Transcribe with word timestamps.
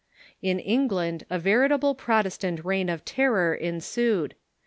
In 0.41 0.57
England 0.59 1.27
a 1.29 1.37
veritable 1.37 1.93
Protestant 1.93 2.65
Reign 2.65 2.89
of 2.89 3.05
Ter 3.05 3.31
ror 3.31 3.53
ensued. 3.59 4.33